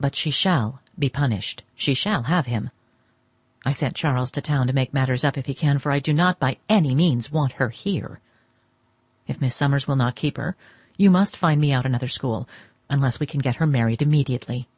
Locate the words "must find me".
11.10-11.70